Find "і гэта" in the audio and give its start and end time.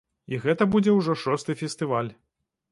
0.35-0.67